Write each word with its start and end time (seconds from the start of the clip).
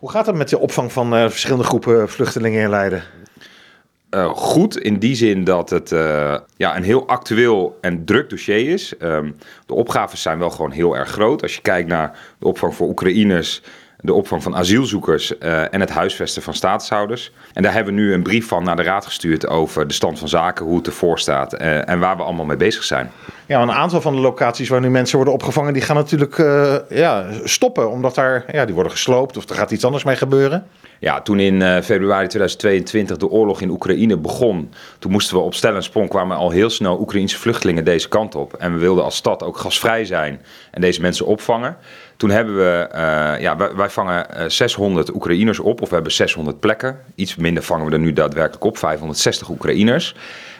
Hoe 0.00 0.10
gaat 0.10 0.26
het 0.26 0.36
met 0.36 0.48
de 0.48 0.58
opvang 0.58 0.92
van 0.92 1.14
uh, 1.14 1.28
verschillende 1.28 1.64
groepen 1.64 2.08
vluchtelingen 2.08 2.62
in 2.62 2.70
Leiden? 2.70 3.02
Uh, 4.10 4.30
goed 4.34 4.78
in 4.78 4.98
die 4.98 5.14
zin 5.14 5.44
dat 5.44 5.70
het 5.70 5.90
uh, 5.90 6.38
ja, 6.56 6.76
een 6.76 6.82
heel 6.82 7.08
actueel 7.08 7.78
en 7.80 8.04
druk 8.04 8.30
dossier 8.30 8.68
is. 8.68 8.94
Um, 9.02 9.36
de 9.66 9.74
opgaves 9.74 10.22
zijn 10.22 10.38
wel 10.38 10.50
gewoon 10.50 10.70
heel 10.70 10.96
erg 10.96 11.08
groot. 11.08 11.42
Als 11.42 11.54
je 11.54 11.60
kijkt 11.60 11.88
naar 11.88 12.18
de 12.38 12.46
opvang 12.46 12.74
voor 12.74 12.88
Oekraïners, 12.88 13.62
de 14.02 14.12
opvang 14.12 14.42
van 14.42 14.56
asielzoekers 14.56 15.32
uh, 15.40 15.74
en 15.74 15.80
het 15.80 15.90
huisvesten 15.90 16.42
van 16.42 16.54
staatshouders. 16.54 17.32
En 17.52 17.62
daar 17.62 17.72
hebben 17.72 17.94
we 17.94 18.00
nu 18.00 18.12
een 18.12 18.22
brief 18.22 18.48
van 18.48 18.64
naar 18.64 18.76
de 18.76 18.82
Raad 18.82 19.04
gestuurd 19.06 19.48
over 19.48 19.86
de 19.86 19.94
stand 19.94 20.18
van 20.18 20.28
zaken, 20.28 20.64
hoe 20.64 20.76
het 20.76 20.86
ervoor 20.86 21.18
staat 21.18 21.52
en 21.52 21.98
waar 21.98 22.16
we 22.16 22.22
allemaal 22.22 22.44
mee 22.44 22.56
bezig 22.56 22.84
zijn. 22.84 23.10
Ja, 23.46 23.62
een 23.62 23.72
aantal 23.72 24.00
van 24.00 24.14
de 24.14 24.20
locaties 24.20 24.68
waar 24.68 24.80
nu 24.80 24.90
mensen 24.90 25.16
worden 25.16 25.34
opgevangen, 25.34 25.72
die 25.72 25.82
gaan 25.82 25.96
natuurlijk 25.96 26.36
ja, 26.88 27.26
stoppen. 27.44 27.90
Omdat 27.90 28.14
daar, 28.14 28.44
ja, 28.52 28.64
die 28.64 28.74
worden 28.74 28.92
gesloopt 28.92 29.36
of 29.36 29.48
er 29.48 29.54
gaat 29.54 29.70
iets 29.70 29.84
anders 29.84 30.04
mee 30.04 30.16
gebeuren. 30.16 30.66
Ja, 31.00 31.20
toen 31.20 31.40
in 31.40 31.54
uh, 31.54 31.80
februari 31.80 32.26
2022 32.26 33.16
de 33.16 33.28
oorlog 33.28 33.60
in 33.60 33.70
Oekraïne 33.70 34.16
begon, 34.16 34.72
toen 34.98 35.10
moesten 35.12 35.36
we 35.36 35.42
op 35.42 35.54
stel 35.54 35.74
en 35.74 35.82
sprong 35.82 36.08
kwamen 36.08 36.36
al 36.36 36.50
heel 36.50 36.70
snel 36.70 37.00
Oekraïnse 37.00 37.38
vluchtelingen 37.38 37.84
deze 37.84 38.08
kant 38.08 38.34
op. 38.34 38.54
En 38.54 38.72
we 38.72 38.78
wilden 38.78 39.04
als 39.04 39.16
stad 39.16 39.42
ook 39.42 39.56
gasvrij 39.56 40.04
zijn 40.04 40.42
en 40.70 40.80
deze 40.80 41.00
mensen 41.00 41.26
opvangen. 41.26 41.76
Toen 42.16 42.30
hebben 42.30 42.56
we, 42.56 42.88
uh, 42.94 43.40
ja, 43.40 43.56
wij, 43.76 43.90
vangen 43.90 44.50
600 44.52 45.14
Oekraïners 45.14 45.58
op, 45.58 45.82
of 45.82 45.88
we 45.88 45.94
hebben 45.94 46.12
600 46.12 46.60
plekken. 46.60 46.98
Iets 47.14 47.36
minder 47.36 47.62
vangen 47.62 47.86
we 47.86 47.92
er 47.92 47.98
nu 47.98 48.12
daadwerkelijk 48.12 48.64
op, 48.64 48.78
560 48.78 49.48
Oekraïners. 49.48 50.14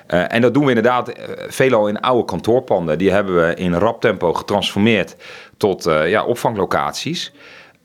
En 0.07 0.41
dat 0.41 0.55
doen 0.55 0.63
we 0.63 0.69
inderdaad 0.69 1.13
veelal 1.49 1.89
in 1.89 2.01
oude 2.01 2.25
kantoorpanden. 2.25 2.99
Die 2.99 3.11
hebben 3.11 3.47
we 3.47 3.55
in 3.55 3.75
rap 3.75 4.01
tempo 4.01 4.33
getransformeerd 4.33 5.17
tot 5.57 5.85
ja, 5.85 6.25
opvanglocaties. 6.25 7.33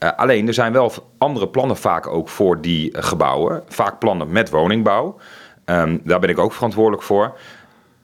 Uh, 0.05 0.11
alleen 0.15 0.47
er 0.47 0.53
zijn 0.53 0.73
wel 0.73 0.91
andere 1.17 1.47
plannen 1.47 1.77
vaak 1.77 2.07
ook 2.07 2.29
voor 2.29 2.61
die 2.61 2.91
uh, 2.91 3.03
gebouwen. 3.03 3.63
Vaak 3.67 3.99
plannen 3.99 4.31
met 4.31 4.49
woningbouw. 4.49 5.17
Um, 5.65 6.01
daar 6.03 6.19
ben 6.19 6.29
ik 6.29 6.39
ook 6.39 6.53
verantwoordelijk 6.53 7.03
voor. 7.03 7.37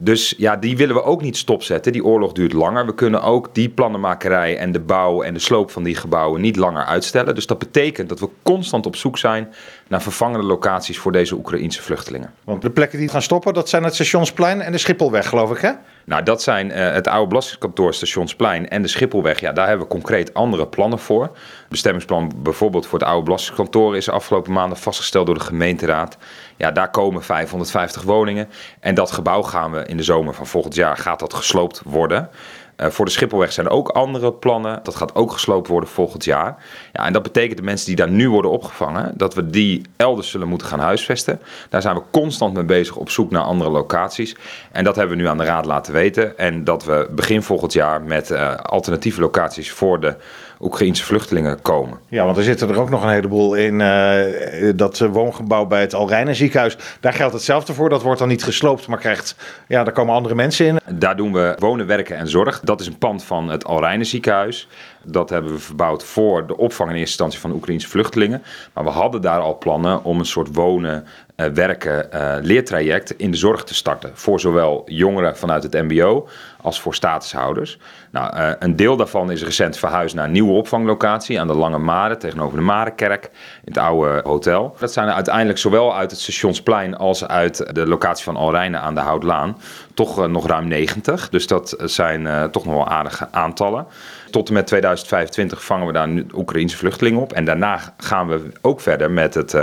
Dus 0.04 0.34
ja, 0.36 0.56
die 0.56 0.76
willen 0.76 0.94
we 0.94 1.02
ook 1.02 1.22
niet 1.22 1.36
stopzetten. 1.36 1.92
Die 1.92 2.04
oorlog 2.04 2.32
duurt 2.32 2.52
langer. 2.52 2.86
We 2.86 2.94
kunnen 2.94 3.22
ook 3.22 3.54
die 3.54 3.68
plannenmakerij 3.68 4.56
en 4.56 4.72
de 4.72 4.80
bouw 4.80 5.22
en 5.22 5.34
de 5.34 5.40
sloop 5.40 5.70
van 5.70 5.82
die 5.82 5.94
gebouwen 5.94 6.40
niet 6.40 6.56
langer 6.56 6.84
uitstellen. 6.84 7.34
Dus 7.34 7.46
dat 7.46 7.58
betekent 7.58 8.08
dat 8.08 8.20
we 8.20 8.28
constant 8.42 8.86
op 8.86 8.96
zoek 8.96 9.18
zijn 9.18 9.54
naar 9.88 10.02
vervangende 10.02 10.46
locaties 10.46 10.98
voor 10.98 11.12
deze 11.12 11.34
Oekraïense 11.34 11.82
vluchtelingen. 11.82 12.32
Want 12.44 12.62
de 12.62 12.70
plekken 12.70 12.98
die 12.98 13.08
gaan 13.08 13.22
stoppen, 13.22 13.54
dat 13.54 13.68
zijn 13.68 13.84
het 13.84 13.94
Stationsplein 13.94 14.60
en 14.60 14.72
de 14.72 14.78
Schipholweg, 14.78 15.28
geloof 15.28 15.50
ik, 15.50 15.60
hè? 15.60 15.70
Nou, 16.04 16.22
dat 16.22 16.42
zijn 16.42 16.68
uh, 16.68 16.92
het 16.92 17.08
oude 17.08 17.28
belastingkantoor 17.28 17.94
Stationsplein 17.94 18.68
en 18.68 18.82
de 18.82 18.88
Schipholweg. 18.88 19.40
Ja, 19.40 19.52
daar 19.52 19.68
hebben 19.68 19.86
we 19.86 19.92
concreet 19.92 20.34
andere 20.34 20.66
plannen 20.66 20.98
voor. 20.98 21.22
Het 21.22 21.68
bestemmingsplan 21.68 22.32
bijvoorbeeld 22.36 22.86
voor 22.86 22.98
het 22.98 23.08
oude 23.08 23.24
belastingkantoor 23.24 23.96
is 23.96 24.08
afgelopen 24.08 24.52
maanden 24.52 24.78
vastgesteld 24.78 25.26
door 25.26 25.34
de 25.34 25.40
gemeenteraad. 25.40 26.16
Ja, 26.56 26.70
daar 26.70 26.90
komen 26.90 27.22
550 27.22 28.02
woningen. 28.02 28.48
En 28.80 28.94
dat 28.94 29.10
gebouw 29.10 29.42
gaan 29.42 29.70
we 29.70 29.84
in 29.92 29.98
de 29.98 30.02
zomer 30.02 30.34
van 30.34 30.46
volgend 30.46 30.74
jaar 30.74 30.96
gaat 30.96 31.18
dat 31.18 31.34
gesloopt 31.34 31.82
worden. 31.84 32.28
Uh, 32.76 32.86
voor 32.88 33.04
de 33.04 33.10
Schipholweg 33.10 33.52
zijn 33.52 33.66
er 33.66 33.72
ook 33.72 33.88
andere 33.88 34.32
plannen. 34.32 34.80
Dat 34.82 34.96
gaat 34.96 35.14
ook 35.14 35.32
gesloopt 35.32 35.68
worden 35.68 35.88
volgend 35.88 36.24
jaar. 36.24 36.56
Ja, 36.92 37.06
en 37.06 37.12
dat 37.12 37.22
betekent 37.22 37.58
de 37.58 37.64
mensen 37.64 37.86
die 37.86 37.96
daar 37.96 38.10
nu 38.10 38.30
worden 38.30 38.50
opgevangen, 38.50 39.12
dat 39.16 39.34
we 39.34 39.46
die 39.46 39.82
elders 39.96 40.30
zullen 40.30 40.48
moeten 40.48 40.66
gaan 40.66 40.78
huisvesten. 40.78 41.40
Daar 41.68 41.82
zijn 41.82 41.94
we 41.94 42.02
constant 42.10 42.54
mee 42.54 42.64
bezig 42.64 42.96
op 42.96 43.10
zoek 43.10 43.30
naar 43.30 43.42
andere 43.42 43.70
locaties. 43.70 44.36
En 44.72 44.84
dat 44.84 44.96
hebben 44.96 45.16
we 45.16 45.22
nu 45.22 45.28
aan 45.28 45.38
de 45.38 45.44
Raad 45.44 45.64
laten 45.64 45.92
weten. 45.92 46.38
En 46.38 46.64
dat 46.64 46.84
we 46.84 47.08
begin 47.10 47.42
volgend 47.42 47.72
jaar 47.72 48.02
met 48.02 48.30
uh, 48.30 48.54
alternatieve 48.54 49.20
locaties 49.20 49.72
voor 49.72 50.00
de 50.00 50.16
Oekraïnse 50.62 51.04
vluchtelingen 51.04 51.62
komen. 51.62 51.98
Ja, 52.08 52.24
want 52.24 52.36
er 52.36 52.42
zitten 52.42 52.68
er 52.68 52.80
ook 52.80 52.90
nog 52.90 53.02
een 53.02 53.08
heleboel 53.08 53.54
in 53.54 53.80
uh, 53.80 54.72
dat 54.74 54.98
woongebouw 54.98 55.66
bij 55.66 55.80
het 55.80 55.94
Alrijnen 55.94 56.34
ziekenhuis. 56.34 56.76
Daar 57.00 57.12
geldt 57.12 57.32
hetzelfde 57.32 57.72
voor. 57.72 57.88
Dat 57.88 58.02
wordt 58.02 58.18
dan 58.18 58.28
niet 58.28 58.44
gesloopt, 58.44 58.86
maar 58.86 58.98
krijgt, 58.98 59.36
ja, 59.68 59.84
daar 59.84 59.92
komen 59.92 60.14
andere 60.14 60.34
mensen 60.34 60.66
in. 60.66 60.78
Daar 60.90 61.16
doen 61.16 61.32
we 61.32 61.54
wonen, 61.58 61.86
werken 61.86 62.16
en 62.16 62.28
zorg. 62.28 62.60
Dat 62.60 62.80
is 62.80 62.86
een 62.86 62.98
pand 62.98 63.24
van 63.24 63.48
het 63.48 63.64
Alrijnen 63.64 64.06
ziekenhuis. 64.06 64.68
Dat 65.04 65.30
hebben 65.30 65.52
we 65.52 65.58
verbouwd 65.58 66.04
voor 66.04 66.46
de 66.46 66.56
opvang 66.56 66.90
in 66.90 66.96
eerste 66.96 67.10
instantie 67.10 67.40
van 67.40 67.52
Oekraïnse 67.52 67.88
vluchtelingen. 67.88 68.42
Maar 68.72 68.84
we 68.84 68.90
hadden 68.90 69.20
daar 69.20 69.40
al 69.40 69.58
plannen 69.58 70.04
om 70.04 70.18
een 70.18 70.24
soort 70.24 70.54
wonen, 70.54 71.06
uh, 71.36 71.46
werken, 71.46 72.08
uh, 72.14 72.34
leertraject 72.40 73.10
in 73.10 73.30
de 73.30 73.36
zorg 73.36 73.64
te 73.64 73.74
starten. 73.74 74.10
Voor 74.14 74.40
zowel 74.40 74.82
jongeren 74.86 75.36
vanuit 75.36 75.62
het 75.62 75.72
MBO 75.72 76.28
als 76.60 76.80
voor 76.80 76.94
statushouders. 76.94 77.78
Nou, 78.10 78.36
uh, 78.36 78.50
een 78.58 78.76
deel 78.76 78.96
daarvan 78.96 79.30
is 79.30 79.42
recent 79.42 79.76
verhuisd 79.76 80.14
naar 80.14 80.24
een 80.24 80.32
nieuwe 80.32 80.52
opvanglocatie 80.52 81.40
aan 81.40 81.46
de 81.46 81.56
Lange 81.56 81.78
Mare 81.78 82.16
tegenover 82.16 82.56
de 82.56 82.64
Marekerk 82.64 83.24
in 83.64 83.72
het 83.72 83.78
oude 83.78 84.20
hotel. 84.24 84.76
Dat 84.78 84.92
zijn 84.92 85.08
uiteindelijk 85.08 85.58
zowel 85.58 85.96
uit 85.96 86.10
het 86.10 86.20
Stationsplein 86.20 86.96
als 86.96 87.26
uit 87.26 87.74
de 87.74 87.86
locatie 87.86 88.24
van 88.24 88.36
Alrijnen 88.36 88.80
aan 88.80 88.94
de 88.94 89.00
Houtlaan 89.00 89.56
toch 89.94 90.28
nog 90.28 90.46
ruim 90.46 90.68
90. 90.68 91.28
Dus 91.28 91.46
dat 91.46 91.76
zijn 91.84 92.50
toch 92.50 92.64
nog 92.64 92.74
wel 92.74 92.88
aardige 92.88 93.28
aantallen. 93.30 93.86
Tot 94.30 94.48
en 94.48 94.54
met 94.54 94.66
2025 94.66 95.64
vangen 95.64 95.86
we 95.86 95.92
daar 95.92 96.08
nu 96.08 96.26
Oekraïnse 96.34 96.76
vluchtelingen 96.76 97.20
op. 97.20 97.32
En 97.32 97.44
daarna 97.44 97.94
gaan 97.96 98.28
we 98.28 98.40
ook 98.60 98.80
verder 98.80 99.10
met 99.10 99.34
het 99.34 99.56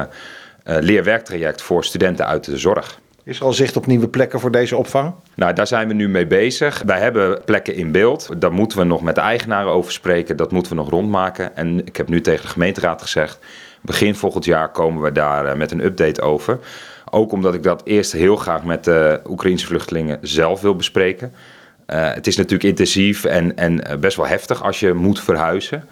leerwerktraject 0.64 1.62
voor 1.62 1.84
studenten 1.84 2.26
uit 2.26 2.44
de 2.44 2.58
zorg. 2.58 3.00
Is 3.24 3.40
er 3.40 3.46
al 3.46 3.54
zicht 3.54 3.78
op 3.78 3.86
nieuwe 3.86 4.08
plekken 4.08 4.40
voor 4.40 4.52
deze 4.52 4.78
opvang? 4.78 5.14
Nou, 5.36 5.54
daar 5.54 5.68
zijn 5.68 5.88
we 5.88 5.94
nu 5.94 6.10
mee 6.10 6.28
bezig. 6.28 6.82
Wij 6.86 7.00
hebben 7.00 7.42
plekken 7.46 7.76
in 7.76 7.92
beeld. 7.92 8.30
Daar 8.38 8.54
moeten 8.54 8.78
we 8.78 8.84
nog 8.84 9.02
met 9.02 9.16
de 9.16 9.22
eigenaren 9.22 9.72
over 9.72 9.92
spreken. 9.92 10.38
Dat 10.38 10.52
moeten 10.52 10.72
we 10.72 10.78
nog 10.78 10.90
rondmaken. 10.90 11.56
En 11.56 11.86
ik 11.86 11.98
heb 11.98 12.10
nu 12.10 12.22
tegen 12.22 12.42
de 12.42 12.52
gemeenteraad 12.52 13.02
gezegd: 13.02 13.40
begin 13.82 14.16
volgend 14.16 14.46
jaar 14.46 14.72
komen 14.72 15.02
we 15.02 15.12
daar 15.12 15.58
met 15.58 15.72
een 15.72 15.86
update 15.86 16.22
over. 16.22 16.60
Ook 17.12 17.32
omdat 17.32 17.54
ik 17.54 17.64
dat 17.64 17.82
eerst 17.86 18.12
heel 18.12 18.36
graag 18.36 18.64
met 18.64 18.84
de 18.84 19.22
Oekraïnse 19.30 19.66
vluchtelingen 19.66 20.18
zelf 20.22 20.62
wil 20.62 20.76
bespreken. 20.76 21.34
Uh, 21.88 22.14
het 22.14 22.28
is 22.28 22.38
natuurlijk 22.38 22.70
intensief 22.70 23.26
en, 23.26 23.58
en 23.58 24.00
best 24.00 24.18
wel 24.18 24.28
heftig 24.28 24.64
als 24.64 24.80
je 24.80 24.94
moet 24.94 25.22
verhuizen. 25.22 25.84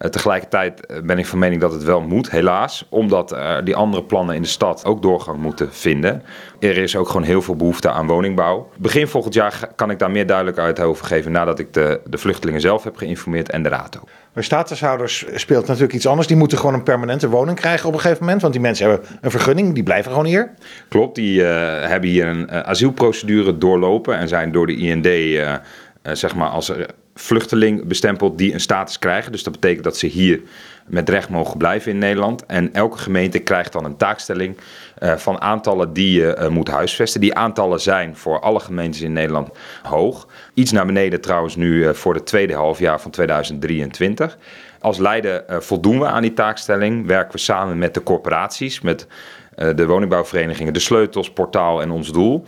Uh, 0.00 0.10
tegelijkertijd 0.10 1.02
ben 1.04 1.18
ik 1.18 1.26
van 1.26 1.38
mening 1.38 1.60
dat 1.60 1.72
het 1.72 1.82
wel 1.82 2.00
moet, 2.00 2.30
helaas. 2.30 2.86
Omdat 2.88 3.32
uh, 3.32 3.56
die 3.64 3.76
andere 3.76 4.04
plannen 4.04 4.34
in 4.34 4.42
de 4.42 4.48
stad 4.48 4.84
ook 4.84 5.02
doorgang 5.02 5.38
moeten 5.38 5.72
vinden. 5.72 6.22
Er 6.58 6.76
is 6.76 6.96
ook 6.96 7.06
gewoon 7.06 7.22
heel 7.22 7.42
veel 7.42 7.56
behoefte 7.56 7.90
aan 7.90 8.06
woningbouw. 8.06 8.68
Begin 8.76 9.08
volgend 9.08 9.34
jaar 9.34 9.70
kan 9.76 9.90
ik 9.90 9.98
daar 9.98 10.10
meer 10.10 10.26
duidelijkheid 10.26 10.80
over 10.80 11.06
geven 11.06 11.32
nadat 11.32 11.58
ik 11.58 11.72
de, 11.72 12.00
de 12.04 12.18
vluchtelingen 12.18 12.60
zelf 12.60 12.84
heb 12.84 12.96
geïnformeerd 12.96 13.50
en 13.50 13.62
de 13.62 13.68
raad 13.68 13.98
ook. 14.00 14.08
Bij 14.32 14.42
statushouders 14.42 15.24
speelt 15.34 15.66
natuurlijk 15.66 15.92
iets 15.92 16.06
anders. 16.06 16.26
Die 16.26 16.36
moeten 16.36 16.58
gewoon 16.58 16.74
een 16.74 16.82
permanente 16.82 17.28
woning 17.28 17.56
krijgen 17.56 17.88
op 17.88 17.94
een 17.94 18.00
gegeven 18.00 18.22
moment. 18.24 18.40
Want 18.40 18.52
die 18.52 18.62
mensen 18.62 18.88
hebben 18.88 19.08
een 19.20 19.30
vergunning, 19.30 19.74
die 19.74 19.82
blijven 19.82 20.10
gewoon 20.10 20.26
hier. 20.26 20.50
Klopt, 20.88 21.14
die 21.14 21.40
uh, 21.40 21.46
hebben 21.86 22.10
hier 22.10 22.26
een 22.26 22.48
uh, 22.50 22.60
asielprocedure 22.60 23.58
doorlopen 23.58 24.16
en 24.16 24.28
zijn 24.28 24.52
door 24.52 24.66
de 24.66 24.76
IND, 24.76 25.06
uh, 25.06 25.54
zeg 26.02 26.34
maar, 26.34 26.48
als 26.48 26.72
vluchteling 27.14 27.86
bestempeld 27.86 28.38
die 28.38 28.52
een 28.52 28.60
status 28.60 28.98
krijgen. 28.98 29.32
Dus 29.32 29.42
dat 29.42 29.52
betekent 29.52 29.84
dat 29.84 29.96
ze 29.96 30.06
hier 30.06 30.40
met 30.86 31.08
recht 31.08 31.28
mogen 31.28 31.58
blijven 31.58 31.92
in 31.92 31.98
Nederland. 31.98 32.46
En 32.46 32.74
elke 32.74 32.98
gemeente 32.98 33.38
krijgt 33.38 33.72
dan 33.72 33.84
een 33.84 33.96
taakstelling 33.96 34.56
uh, 35.02 35.16
van 35.16 35.40
aantallen 35.40 35.92
die 35.92 36.20
je 36.20 36.36
uh, 36.38 36.48
moet 36.48 36.68
huisvesten. 36.68 37.20
Die 37.20 37.34
aantallen 37.34 37.80
zijn 37.80 38.16
voor 38.16 38.40
alle 38.40 38.60
gemeentes 38.60 39.00
in 39.00 39.12
Nederland 39.12 39.48
hoog. 39.82 40.26
Iets 40.54 40.72
naar 40.72 40.86
beneden 40.86 41.20
trouwens 41.20 41.56
nu 41.56 41.84
uh, 41.84 41.92
voor 41.92 42.14
het 42.14 42.26
tweede 42.26 42.54
halfjaar 42.54 43.00
van 43.00 43.10
2023. 43.10 44.38
Als 44.80 44.98
Leiden 44.98 45.44
voldoen 45.62 45.98
we 45.98 46.06
aan 46.06 46.22
die 46.22 46.32
taakstelling. 46.32 47.06
Werken 47.06 47.32
we 47.32 47.38
samen 47.38 47.78
met 47.78 47.94
de 47.94 48.02
corporaties, 48.02 48.80
met 48.80 49.06
de 49.54 49.86
woningbouwverenigingen, 49.86 50.72
de 50.72 50.78
sleutels, 50.78 51.30
portaal 51.30 51.82
en 51.82 51.90
ons 51.90 52.12
doel. 52.12 52.46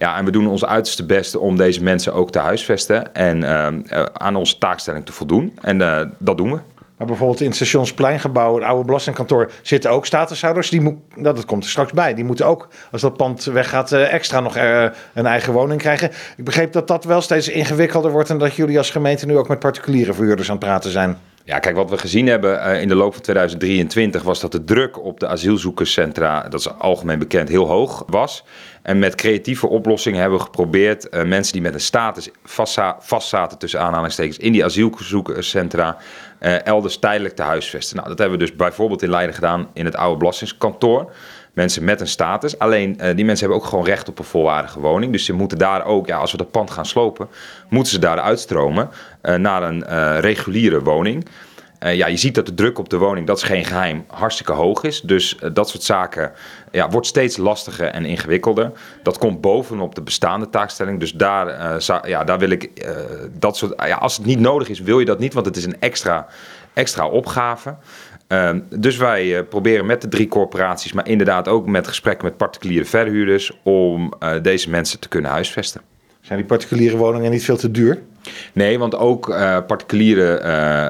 Ja, 0.00 0.16
en 0.16 0.24
we 0.24 0.30
doen 0.30 0.46
ons 0.46 0.64
uiterste 0.64 1.06
beste 1.06 1.38
om 1.38 1.56
deze 1.56 1.82
mensen 1.82 2.14
ook 2.14 2.30
te 2.30 2.38
huisvesten 2.38 3.14
en 3.14 3.42
uh, 3.42 4.02
aan 4.12 4.36
onze 4.36 4.58
taakstelling 4.58 5.06
te 5.06 5.12
voldoen. 5.12 5.58
En 5.60 5.80
uh, 5.80 6.00
dat 6.18 6.36
doen 6.36 6.52
we. 6.52 6.58
Maar 6.96 7.06
bijvoorbeeld 7.06 7.40
in 7.40 7.46
het 7.46 7.56
stationspleingebouw, 7.56 8.54
het 8.54 8.64
oude 8.64 8.84
belastingkantoor, 8.84 9.50
zitten 9.62 9.90
ook 9.90 10.06
statushouders. 10.06 10.70
Die 10.70 10.80
moet, 10.80 10.94
dat, 11.16 11.36
dat 11.36 11.44
komt 11.44 11.64
er 11.64 11.70
straks 11.70 11.92
bij. 11.92 12.14
Die 12.14 12.24
moeten 12.24 12.46
ook, 12.46 12.68
als 12.90 13.00
dat 13.00 13.16
pand 13.16 13.44
weggaat, 13.44 13.92
extra 13.92 14.40
nog 14.40 14.56
een 15.14 15.26
eigen 15.26 15.52
woning 15.52 15.80
krijgen. 15.80 16.10
Ik 16.36 16.44
begreep 16.44 16.72
dat 16.72 16.88
dat 16.88 17.04
wel 17.04 17.20
steeds 17.20 17.48
ingewikkelder 17.48 18.10
wordt 18.10 18.30
en 18.30 18.38
dat 18.38 18.54
jullie 18.54 18.78
als 18.78 18.90
gemeente 18.90 19.26
nu 19.26 19.36
ook 19.36 19.48
met 19.48 19.58
particuliere 19.58 20.14
verhuurders 20.14 20.50
aan 20.50 20.56
het 20.56 20.64
praten 20.64 20.90
zijn. 20.90 21.18
Ja, 21.44 21.58
kijk, 21.58 21.76
wat 21.76 21.90
we 21.90 21.98
gezien 21.98 22.26
hebben 22.26 22.66
uh, 22.66 22.80
in 22.80 22.88
de 22.88 22.94
loop 22.94 23.12
van 23.12 23.22
2023 23.22 24.22
was 24.22 24.40
dat 24.40 24.52
de 24.52 24.64
druk 24.64 25.04
op 25.04 25.20
de 25.20 25.26
asielzoekerscentra, 25.26 26.42
dat 26.42 26.60
is 26.60 26.70
algemeen 26.78 27.18
bekend, 27.18 27.48
heel 27.48 27.66
hoog 27.66 28.04
was. 28.06 28.44
En 28.82 28.98
met 28.98 29.14
creatieve 29.14 29.68
oplossingen 29.68 30.20
hebben 30.20 30.38
we 30.38 30.44
geprobeerd 30.44 31.06
uh, 31.10 31.22
mensen 31.24 31.52
die 31.52 31.62
met 31.62 31.74
een 31.74 31.80
status 31.80 32.30
vastzaten 32.98 33.58
tussen 33.58 33.80
aanhalingstekens 33.80 34.38
in 34.38 34.52
die 34.52 34.64
asielzoekerscentra 34.64 35.96
uh, 36.40 36.66
elders 36.66 36.98
tijdelijk 36.98 37.36
te 37.36 37.42
huisvesten. 37.42 37.96
Nou, 37.96 38.08
dat 38.08 38.18
hebben 38.18 38.38
we 38.38 38.44
dus 38.44 38.56
bijvoorbeeld 38.56 39.02
in 39.02 39.10
Leiden 39.10 39.34
gedaan 39.34 39.68
in 39.72 39.84
het 39.84 39.96
oude 39.96 40.18
belastingskantoor 40.18 41.12
mensen 41.52 41.84
met 41.84 42.00
een 42.00 42.06
status. 42.06 42.58
Alleen 42.58 42.98
uh, 43.00 43.16
die 43.16 43.24
mensen 43.24 43.46
hebben 43.46 43.64
ook 43.64 43.70
gewoon 43.70 43.84
recht 43.84 44.08
op 44.08 44.18
een 44.18 44.24
volwaardige 44.24 44.80
woning. 44.80 45.12
Dus 45.12 45.24
ze 45.24 45.32
moeten 45.32 45.58
daar 45.58 45.84
ook, 45.84 46.06
ja, 46.06 46.16
als 46.16 46.32
we 46.32 46.38
dat 46.38 46.50
pand 46.50 46.70
gaan 46.70 46.86
slopen, 46.86 47.28
moeten 47.68 47.92
ze 47.92 47.98
daar 47.98 48.20
uitstromen 48.20 48.90
uh, 49.22 49.34
naar 49.34 49.62
een 49.62 50.20
reguliere 50.20 50.82
woning. 50.82 51.26
Uh, 51.84 51.94
ja, 51.94 52.06
je 52.06 52.16
ziet 52.16 52.34
dat 52.34 52.46
de 52.46 52.54
druk 52.54 52.78
op 52.78 52.88
de 52.88 52.96
woning, 52.96 53.26
dat 53.26 53.36
is 53.36 53.42
geen 53.42 53.64
geheim, 53.64 54.04
hartstikke 54.06 54.52
hoog 54.52 54.82
is. 54.82 55.00
Dus 55.00 55.36
uh, 55.42 55.50
dat 55.52 55.68
soort 55.68 55.82
zaken 55.82 56.32
ja, 56.70 56.90
wordt 56.90 57.06
steeds 57.06 57.36
lastiger 57.36 57.86
en 57.86 58.04
ingewikkelder. 58.04 58.72
Dat 59.02 59.18
komt 59.18 59.40
bovenop 59.40 59.94
de 59.94 60.02
bestaande 60.02 60.48
taakstelling. 60.48 61.00
Dus 61.00 61.12
daar, 61.12 61.46
uh, 61.80 61.98
ja, 62.02 62.24
daar 62.24 62.38
wil 62.38 62.50
ik 62.50 62.86
dat 63.38 63.56
soort. 63.56 63.72
ja, 63.86 63.96
als 63.96 64.16
het 64.16 64.26
niet 64.26 64.40
nodig 64.40 64.68
is, 64.68 64.80
wil 64.80 64.98
je 64.98 65.04
dat 65.04 65.18
niet, 65.18 65.34
want 65.34 65.46
het 65.46 65.56
is 65.56 65.64
een 65.64 65.80
extra, 65.80 66.26
extra 66.72 67.08
opgave. 67.08 67.76
Ehm, 68.26 68.60
dus 68.68 68.96
wij 68.96 69.44
proberen 69.44 69.86
met 69.86 70.00
de 70.00 70.08
drie 70.08 70.28
corporaties, 70.28 70.92
maar 70.92 71.08
inderdaad 71.08 71.48
ook 71.48 71.66
met 71.66 71.88
gesprekken 71.88 72.24
met 72.24 72.36
particuliere 72.36 72.84
verhuurders, 72.84 73.52
om 73.62 74.12
deze 74.42 74.70
mensen 74.70 75.00
te 75.00 75.08
kunnen 75.08 75.30
huisvesten. 75.30 75.80
Zijn 76.20 76.38
die 76.38 76.48
particuliere 76.48 76.96
woningen 76.96 77.30
niet 77.30 77.44
veel 77.44 77.56
te 77.56 77.70
duur? 77.70 78.02
Nee, 78.52 78.78
want 78.78 78.96
ook 78.96 79.28
uh, 79.28 79.58
particuliere 79.66 80.40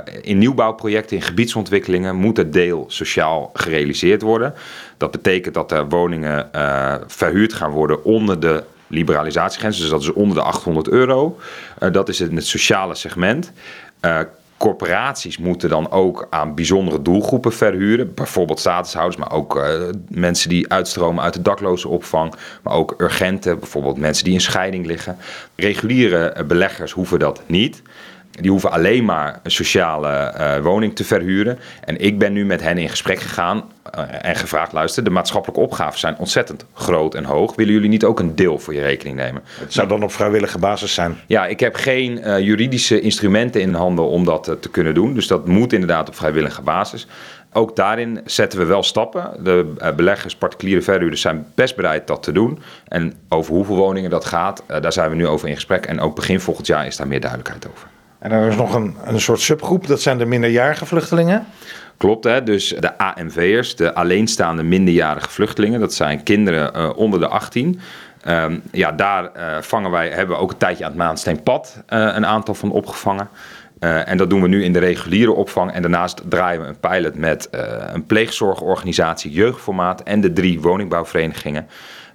uh, 0.07 0.15
in 0.23 0.39
nieuwbouwprojecten, 0.39 1.17
in 1.17 1.23
gebiedsontwikkelingen, 1.23 2.17
moet 2.17 2.37
het 2.37 2.53
deel 2.53 2.85
sociaal 2.89 3.51
gerealiseerd 3.55 4.23
worden. 4.23 4.55
Dat 4.97 5.11
betekent 5.11 5.55
dat 5.55 5.73
er 5.73 5.89
woningen 5.89 6.49
uh, 6.55 6.95
verhuurd 7.07 7.53
gaan 7.53 7.71
worden 7.71 8.05
onder 8.05 8.41
de 8.41 8.63
liberalisatiegrens. 8.87 9.79
Dus 9.79 9.89
dat 9.89 10.01
is 10.01 10.13
onder 10.13 10.37
de 10.37 10.43
800 10.43 10.89
euro. 10.89 11.39
dat 11.93 12.09
is 12.09 12.21
in 12.21 12.37
het 12.37 12.47
sociale 12.47 12.95
segment 12.95 13.53
corporaties 14.61 15.39
moeten 15.39 15.69
dan 15.69 15.91
ook 15.91 16.27
aan 16.31 16.55
bijzondere 16.55 17.03
doelgroepen 17.03 17.53
verhuren. 17.53 18.15
Bijvoorbeeld 18.15 18.61
statushouders, 18.61 19.17
maar 19.17 19.33
ook 19.33 19.57
uh, 19.57 19.65
mensen 20.09 20.49
die 20.49 20.69
uitstromen 20.69 21.25
uit 21.25 21.35
de 21.35 21.43
dakloze 21.43 21.89
opvang. 21.89 22.35
Maar 22.63 22.75
ook 22.75 22.95
urgenten, 22.99 23.59
bijvoorbeeld 23.59 23.99
mensen 23.99 24.25
die 24.25 24.33
in 24.33 24.41
scheiding 24.41 24.87
liggen. 24.87 25.17
Reguliere 25.57 26.45
beleggers 26.45 26.93
hoeven 26.93 27.19
dat 27.19 27.43
niet. 27.47 27.83
Die 28.31 28.51
hoeven 28.51 28.71
alleen 28.71 29.05
maar 29.05 29.41
een 29.43 29.51
sociale 29.51 30.35
uh, 30.39 30.65
woning 30.65 30.97
te 30.97 31.05
verhuren. 31.05 31.59
En 31.85 32.01
ik 32.01 32.19
ben 32.19 32.33
nu 32.33 32.45
met 32.45 32.63
hen 32.63 32.79
in 32.79 32.89
gesprek 32.89 33.21
gegaan 33.21 33.63
uh, 33.97 34.05
en 34.21 34.37
gevraagd: 34.37 34.73
luister, 34.73 35.05
de 35.05 35.11
maatschappelijke 35.11 35.63
opgaven 35.63 35.99
zijn 35.99 36.17
ontzettend 36.19 36.65
groot 36.75 37.15
en 37.15 37.25
hoog. 37.25 37.55
Willen 37.55 37.73
jullie 37.73 37.89
niet 37.89 38.05
ook 38.05 38.19
een 38.19 38.35
deel 38.35 38.59
voor 38.59 38.75
je 38.75 38.81
rekening 38.81 39.17
nemen? 39.17 39.43
Het 39.59 39.73
zou 39.73 39.89
dan 39.89 40.03
op 40.03 40.13
vrijwillige 40.13 40.59
basis 40.59 40.95
zijn. 40.95 41.17
Ja, 41.27 41.47
ik 41.47 41.61
heb 41.61 41.75
geen 41.75 42.19
uh, 42.19 42.39
juridische 42.39 43.01
instrumenten 43.01 43.61
in 43.61 43.75
handen 43.75 44.05
om 44.05 44.25
dat 44.25 44.57
te 44.61 44.71
kunnen 44.71 44.95
doen. 44.95 45.15
Dus 45.15 45.27
dat 45.27 45.47
moet 45.47 45.73
inderdaad 45.73 46.09
op 46.09 46.15
vrijwillige 46.15 46.63
basis. 46.63 47.07
Ook 47.53 47.77
daarin 47.77 48.21
zetten 48.25 48.59
we 48.59 48.65
wel 48.65 48.83
stappen. 48.83 49.31
De 49.45 49.93
beleggers, 49.97 50.37
particuliere 50.37 50.83
verhuurders 50.83 51.21
zijn 51.21 51.47
best 51.55 51.77
bereid 51.77 52.07
dat 52.07 52.23
te 52.23 52.33
doen. 52.33 52.59
En 52.89 53.15
over 53.29 53.55
hoeveel 53.55 53.77
woningen 53.77 54.11
dat 54.11 54.25
gaat, 54.25 54.63
daar 54.81 54.93
zijn 54.93 55.11
we 55.11 55.17
nu 55.17 55.27
over 55.27 55.49
in 55.49 55.55
gesprek. 55.55 55.87
En 55.87 56.01
ook 56.01 56.15
begin 56.15 56.41
volgend 56.41 56.67
jaar 56.67 56.87
is 56.87 56.97
daar 56.97 57.07
meer 57.07 57.21
duidelijkheid 57.21 57.69
over. 57.69 57.89
En 58.21 58.33
er 58.33 58.49
is 58.49 58.57
nog 58.57 58.75
een, 58.75 58.97
een 59.05 59.21
soort 59.21 59.41
subgroep, 59.41 59.87
dat 59.87 60.01
zijn 60.01 60.19
de 60.19 60.27
minderjarige 60.27 60.87
vluchtelingen. 60.87 61.47
Klopt, 61.97 62.25
hè? 62.25 62.43
dus 62.43 62.75
de 62.79 62.99
AMV'ers, 62.99 63.77
de 63.77 63.95
alleenstaande 63.95 64.63
minderjarige 64.63 65.31
vluchtelingen, 65.31 65.81
dat 65.81 65.95
zijn 65.95 66.23
kinderen 66.23 66.77
uh, 66.77 66.91
onder 66.97 67.21
de 67.21 67.29
18. 67.29 67.81
Um, 68.29 68.63
ja, 68.73 68.93
daar 68.93 69.31
uh, 69.37 69.57
vangen 69.61 69.91
wij, 69.91 70.09
hebben 70.09 70.37
we 70.37 70.43
ook 70.43 70.51
een 70.51 70.57
tijdje 70.57 70.85
aan 70.85 70.91
het 70.91 70.99
Maansteenpad 70.99 71.83
uh, 71.89 72.13
een 72.15 72.27
aantal 72.27 72.55
van 72.55 72.71
opgevangen. 72.71 73.29
En 73.79 74.17
dat 74.17 74.31
doen 74.31 74.43
we 74.43 74.49
nu 74.49 74.65
in 74.65 74.73
de 74.73 74.79
reguliere 74.79 75.33
opvang. 75.33 75.73
En 75.73 75.83
daarnaast 75.83 76.23
draaien 76.29 76.61
we 76.61 76.67
een 76.67 76.79
pilot 76.81 77.15
met 77.15 77.49
een 77.93 78.07
pleegzorgorganisatie, 78.07 79.31
jeugdformaat 79.31 80.03
en 80.03 80.21
de 80.21 80.33
drie 80.33 80.61
woningbouwverenigingen. 80.61 81.67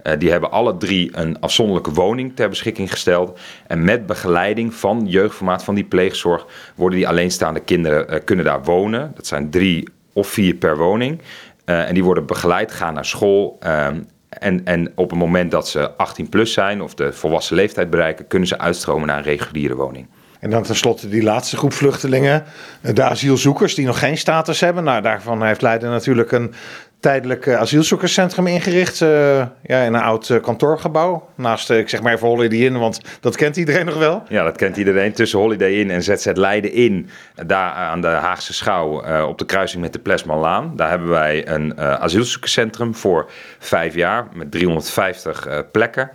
Uh, 0.08 0.14
die 0.18 0.32
hebben 0.32 0.52
alle 0.52 0.78
drie 0.78 1.10
een 1.14 1.40
afzonderlijke 1.40 1.92
woning 1.92 2.36
ter 2.36 2.50
beschikking 2.50 2.92
gesteld. 2.92 3.40
En 3.68 3.84
met 3.84 4.06
begeleiding 4.06 4.74
van 4.74 5.06
jeugdformaat 5.08 5.64
van 5.64 5.76
die 5.76 5.84
pleegzorg 5.84 6.46
worden 6.76 7.00
die 7.00 7.08
alleenstaande 7.08 7.60
kinderen 7.60 8.24
kunnen 8.24 8.46
daar 8.46 8.64
wonen. 8.64 9.12
Dat 9.16 9.28
zijn 9.28 9.50
drie 9.50 9.90
of 10.14 10.28
vier 10.28 10.56
per 10.56 10.78
woning. 10.78 11.22
en 11.66 11.94
die 11.94 12.04
worden 12.04 12.26
begeleid, 12.26 12.72
gaan 12.72 12.94
naar 12.94 13.06
school. 13.06 13.58
Ehm, 13.60 14.00
en, 14.40 14.66
en 14.66 14.92
op 14.96 15.10
het 15.10 15.20
moment 15.20 15.52
dat 15.52 15.68
ze 15.68 15.92
18 15.92 16.30
plus 16.30 16.54
zijn 16.54 16.82
of 16.82 16.94
de 16.94 17.14
volwassen 17.14 17.56
leeftijd 17.56 17.90
bereiken, 17.90 18.28
kunnen 18.28 18.48
ze 18.48 18.58
uitstromen 18.58 19.08
naar 19.08 19.18
een 19.18 19.24
reguliere 19.24 19.76
woning. 19.76 20.08
En 20.40 20.50
dan 20.50 20.64
tenslotte 20.64 21.10
die 21.10 21.24
laatste 21.24 21.58
groep 21.58 21.74
vluchtelingen, 21.74 22.44
de 22.82 23.04
asielzoekers 23.04 23.76
die 23.76 23.86
nog 23.86 24.00
geen 24.00 24.18
status 24.18 24.60
hebben. 24.60 24.84
Nou, 24.84 25.02
daarvan 25.02 25.44
heeft 25.44 25.62
Leiden 25.62 25.90
natuurlijk 25.90 26.32
een 26.32 26.54
tijdelijk 27.00 27.50
asielzoekerscentrum 27.50 28.48
ingericht. 28.48 29.02
Uh, 29.02 29.38
ja, 29.64 29.82
in 29.82 29.94
een 29.94 30.02
oud 30.02 30.30
uh, 30.30 30.42
kantoorgebouw. 30.42 31.30
Naast, 31.36 31.70
ik 31.70 31.90
zeg 31.90 32.02
maar 32.02 32.14
even 32.14 32.28
Holiday 32.28 32.60
Inn, 32.60 32.80
want 32.80 33.02
dat 33.20 33.36
kent 33.36 33.58
iedereen 33.58 33.86
nog 33.86 33.98
wel. 33.98 34.24
Ja, 34.30 34.44
dat 34.44 34.58
kent 34.58 34.78
iedereen. 34.78 35.14
Tussen 35.14 35.40
Holiday 35.40 35.74
Inn 35.74 35.92
en 35.92 36.04
ZZ 36.04 36.32
Leiden 36.34 36.72
in. 36.72 37.10
Daar 37.46 37.72
aan 37.72 38.02
de 38.02 38.08
Haagse 38.08 38.54
Schouw 38.54 39.26
op 39.28 39.38
de 39.38 39.46
kruising 39.46 39.82
met 39.82 39.94
de 39.94 40.00
Plesmanlaan. 40.00 40.74
Daar 40.76 40.90
hebben 40.90 41.10
wij 41.10 41.48
een 41.48 41.80
asielzoekerscentrum 41.80 42.96
voor 42.96 43.30
vijf 43.60 43.96
jaar 43.96 44.28
met 44.34 44.52
350 44.52 45.48
plekken. 45.72 46.12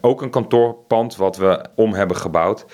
ook 0.00 0.22
een 0.22 0.30
kantoorpand 0.30 1.16
wat 1.16 1.36
we 1.36 1.64
om 1.74 1.94
hebben 1.94 2.16
gebouwd. 2.16 2.66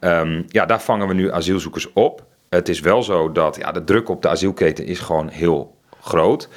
Um, 0.00 0.44
ja, 0.48 0.66
daar 0.66 0.80
vangen 0.80 1.08
we 1.08 1.14
nu 1.14 1.32
asielzoekers 1.32 1.92
op. 1.92 2.24
Het 2.48 2.68
is 2.68 2.80
wel 2.80 3.02
zo 3.02 3.32
dat 3.32 3.56
ja, 3.56 3.72
de 3.72 3.84
druk 3.84 4.08
op 4.08 4.22
de 4.22 4.28
asielketen 4.28 4.86
is 4.86 4.98
gewoon 4.98 5.28
heel 5.28 5.78
groot. 6.00 6.48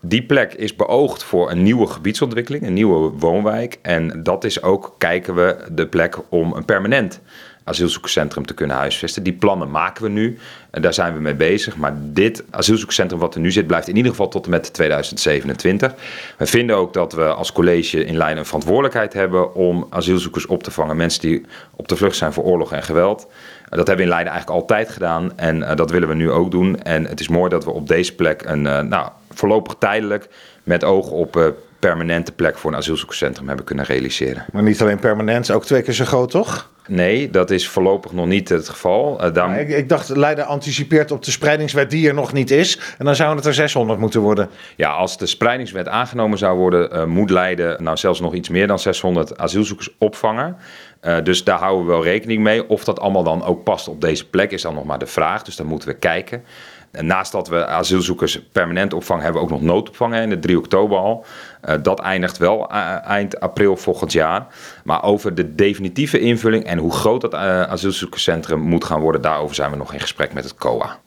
Die 0.00 0.22
plek 0.22 0.52
is 0.54 0.76
beoogd 0.76 1.24
voor 1.24 1.50
een 1.50 1.62
nieuwe 1.62 1.86
gebiedsontwikkeling, 1.86 2.66
een 2.66 2.72
nieuwe 2.72 3.10
woonwijk. 3.18 3.78
En 3.82 4.22
dat 4.22 4.44
is 4.44 4.62
ook, 4.62 4.94
kijken 4.98 5.34
we, 5.34 5.56
de 5.72 5.86
plek 5.86 6.18
om 6.28 6.52
een 6.52 6.64
permanent 6.64 7.20
asielzoekerscentrum 7.64 8.46
te 8.46 8.54
kunnen 8.54 8.76
huisvesten. 8.76 9.22
Die 9.22 9.32
plannen 9.32 9.70
maken 9.70 10.02
we 10.02 10.08
nu 10.08 10.38
en 10.70 10.82
daar 10.82 10.94
zijn 10.94 11.14
we 11.14 11.20
mee 11.20 11.34
bezig. 11.34 11.76
Maar 11.76 11.94
dit 11.96 12.44
asielzoekerscentrum 12.50 13.20
wat 13.20 13.34
er 13.34 13.40
nu 13.40 13.50
zit, 13.50 13.66
blijft 13.66 13.88
in 13.88 13.96
ieder 13.96 14.10
geval 14.10 14.28
tot 14.28 14.44
en 14.44 14.50
met 14.50 14.72
2027. 14.72 15.94
We 16.38 16.46
vinden 16.46 16.76
ook 16.76 16.92
dat 16.92 17.12
we 17.12 17.24
als 17.24 17.52
college 17.52 18.04
in 18.04 18.16
Leiden 18.16 18.38
een 18.38 18.46
verantwoordelijkheid 18.46 19.12
hebben 19.12 19.54
om 19.54 19.86
asielzoekers 19.90 20.46
op 20.46 20.62
te 20.62 20.70
vangen. 20.70 20.96
Mensen 20.96 21.20
die 21.20 21.44
op 21.76 21.88
de 21.88 21.96
vlucht 21.96 22.16
zijn 22.16 22.32
voor 22.32 22.44
oorlog 22.44 22.72
en 22.72 22.82
geweld. 22.82 23.26
Dat 23.68 23.86
hebben 23.86 23.96
we 23.96 24.02
in 24.02 24.08
Leiden 24.08 24.32
eigenlijk 24.32 24.62
altijd 24.62 24.90
gedaan 24.90 25.38
en 25.38 25.56
uh, 25.56 25.74
dat 25.74 25.90
willen 25.90 26.08
we 26.08 26.14
nu 26.14 26.30
ook 26.30 26.50
doen. 26.50 26.82
En 26.82 27.06
het 27.06 27.20
is 27.20 27.28
mooi 27.28 27.50
dat 27.50 27.64
we 27.64 27.70
op 27.70 27.88
deze 27.88 28.14
plek 28.14 28.42
een, 28.44 28.64
uh, 28.64 28.80
nou, 28.80 29.08
voorlopig 29.30 29.74
tijdelijk 29.78 30.28
met 30.62 30.84
oog 30.84 31.10
op 31.10 31.36
uh, 31.36 31.46
permanente 31.88 32.32
plek 32.32 32.58
voor 32.58 32.70
een 32.70 32.76
asielzoekerscentrum 32.76 33.46
hebben 33.46 33.64
kunnen 33.64 33.84
realiseren. 33.84 34.44
Maar 34.52 34.62
niet 34.62 34.82
alleen 34.82 34.98
permanent, 34.98 35.50
ook 35.50 35.64
twee 35.64 35.82
keer 35.82 35.94
zo 35.94 36.04
groot, 36.04 36.30
toch? 36.30 36.70
Nee, 36.86 37.30
dat 37.30 37.50
is 37.50 37.68
voorlopig 37.68 38.12
nog 38.12 38.26
niet 38.26 38.48
het 38.48 38.68
geval. 38.68 39.24
Uh, 39.24 39.34
dan... 39.34 39.54
ik, 39.54 39.68
ik, 39.68 39.88
dacht, 39.88 40.08
Leiden 40.08 40.46
anticipeert 40.46 41.10
op 41.10 41.24
de 41.24 41.30
spreidingswet 41.30 41.90
die 41.90 42.08
er 42.08 42.14
nog 42.14 42.32
niet 42.32 42.50
is. 42.50 42.78
En 42.98 43.04
dan 43.04 43.16
zouden 43.16 43.36
het 43.38 43.46
er 43.46 43.54
600 43.54 43.98
moeten 43.98 44.20
worden. 44.20 44.48
Ja, 44.76 44.90
als 44.90 45.18
de 45.18 45.26
spreidingswet 45.26 45.88
aangenomen 45.88 46.38
zou 46.38 46.58
worden, 46.58 46.96
uh, 46.96 47.04
moet 47.04 47.30
Leiden 47.30 47.82
nou 47.82 47.96
zelfs 47.96 48.20
nog 48.20 48.34
iets 48.34 48.48
meer 48.48 48.66
dan 48.66 48.78
600 48.78 49.38
asielzoekers 49.38 49.88
opvangen. 49.98 50.56
Uh, 51.02 51.16
dus 51.22 51.44
daar 51.44 51.58
houden 51.58 51.86
we 51.86 51.92
wel 51.92 52.02
rekening 52.02 52.42
mee. 52.42 52.68
Of 52.68 52.84
dat 52.84 53.00
allemaal 53.00 53.22
dan 53.22 53.44
ook 53.44 53.64
past 53.64 53.88
op 53.88 54.00
deze 54.00 54.28
plek 54.28 54.50
is 54.50 54.62
dan 54.62 54.74
nog 54.74 54.84
maar 54.84 54.98
de 54.98 55.06
vraag. 55.06 55.42
Dus 55.42 55.56
daar 55.56 55.66
moeten 55.66 55.88
we 55.88 55.94
kijken. 55.94 56.44
En 56.90 57.06
naast 57.06 57.32
dat 57.32 57.48
we 57.48 57.66
asielzoekers 57.66 58.42
permanent 58.52 58.94
opvangen, 58.94 59.22
hebben 59.22 59.42
we 59.42 59.48
ook 59.48 59.54
nog 59.54 59.62
noodopvang 59.62 60.14
in 60.14 60.30
de 60.30 60.38
3 60.38 60.58
oktober 60.58 60.98
al. 60.98 61.24
Uh, 61.68 61.74
dat 61.82 62.00
eindigt 62.00 62.38
wel 62.38 62.70
eind 62.70 63.40
april 63.40 63.76
volgend 63.76 64.12
jaar. 64.12 64.46
Maar 64.84 65.02
over 65.02 65.34
de 65.34 65.54
definitieve 65.54 66.20
invulling 66.20 66.64
en 66.64 66.78
hoe 66.78 66.92
groot 66.92 67.20
dat 67.20 67.34
asielzoekerscentrum 67.34 68.60
moet 68.60 68.84
gaan 68.84 69.00
worden, 69.00 69.22
daarover 69.22 69.54
zijn 69.54 69.70
we 69.70 69.76
nog 69.76 69.92
in 69.92 70.00
gesprek 70.00 70.32
met 70.32 70.44
het 70.44 70.54
COA. 70.54 70.98